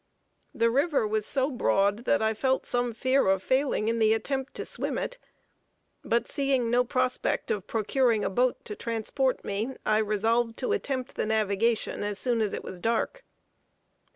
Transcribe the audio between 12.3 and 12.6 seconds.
as